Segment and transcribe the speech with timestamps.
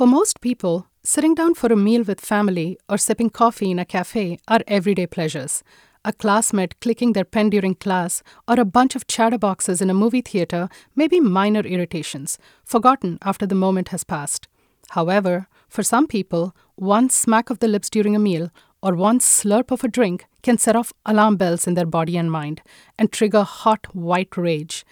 [0.00, 3.84] For most people, sitting down for a meal with family or sipping coffee in a
[3.84, 5.62] cafe are everyday pleasures.
[6.06, 10.22] A classmate clicking their pen during class or a bunch of chatterboxes in a movie
[10.22, 14.48] theater may be minor irritations, forgotten after the moment has passed.
[14.92, 18.48] However, for some people, one smack of the lips during a meal
[18.82, 22.32] or one slurp of a drink can set off alarm bells in their body and
[22.32, 22.62] mind
[22.98, 24.82] and trigger hot white rage.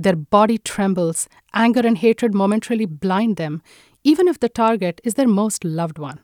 [0.00, 3.62] Their body trembles, anger and hatred momentarily blind them,
[4.08, 6.18] even if the target is their most loved one.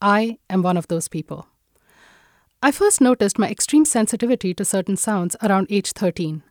[0.00, 1.46] I am one of those people.
[2.62, 6.42] I first noticed my extreme sensitivity to certain sounds around age 13.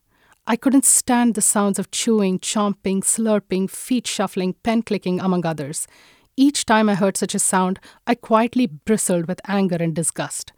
[0.46, 5.88] I couldn't stand the sounds of chewing, chomping, slurping, feet shuffling, pen clicking, among others.
[6.38, 10.54] Each time I heard such a sound, I quietly bristled with anger and disgust.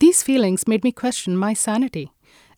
[0.00, 2.10] These feelings made me question my sanity.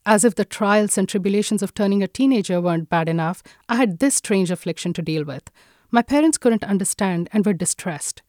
[0.06, 3.98] As if the trials and tribulations of turning a teenager weren't bad enough, I had
[3.98, 5.50] this strange affliction to deal with.
[5.90, 8.22] My parents couldn't understand and were distressed.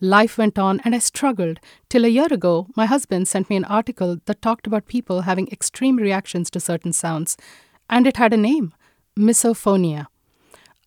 [0.00, 1.58] Life went on and I struggled
[1.88, 5.48] till a year ago, my husband sent me an article that talked about people having
[5.48, 7.36] extreme reactions to certain sounds,
[7.88, 8.74] and it had a name
[9.18, 10.06] misophonia.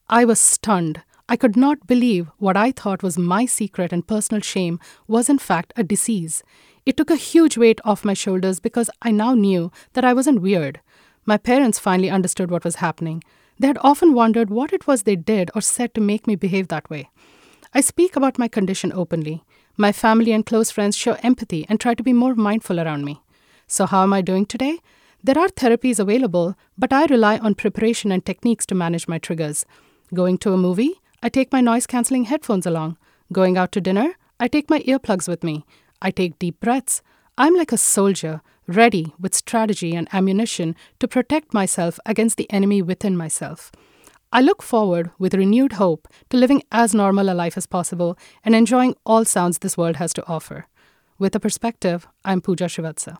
[0.08, 1.02] I was stunned.
[1.28, 5.40] I could not believe what I thought was my secret and personal shame was in
[5.40, 6.44] fact a disease.
[6.86, 10.42] It took a huge weight off my shoulders because I now knew that I wasn't
[10.42, 10.80] weird.
[11.26, 13.24] My parents finally understood what was happening.
[13.60, 16.70] They had often wondered what it was they did or said to make me behave
[16.70, 17.10] that way.
[17.74, 19.44] I speak about my condition openly.
[19.78, 23.22] My family and close friends show empathy and try to be more mindful around me.
[23.68, 24.80] So, how am I doing today?
[25.24, 29.66] There are therapies available, but I rely on preparation and techniques to manage my triggers.
[30.14, 32.98] Going to a movie, I take my noise cancelling headphones along.
[33.32, 35.66] Going out to dinner, I take my earplugs with me.
[36.02, 37.02] I take deep breaths.
[37.42, 42.82] I'm like a soldier, ready with strategy and ammunition to protect myself against the enemy
[42.82, 43.72] within myself.
[44.34, 48.54] I look forward with renewed hope to living as normal a life as possible and
[48.54, 50.68] enjoying all sounds this world has to offer.
[51.18, 53.20] With a perspective, I'm Pooja Srivatsa.